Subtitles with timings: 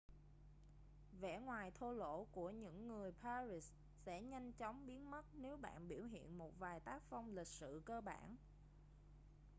[1.21, 5.87] vẻ ngoài thô lỗ của những người paris sẽ nhanh chóng biến mất nếu bạn
[5.87, 8.37] biểu hiện một vài tác phong lịch sự cơ bản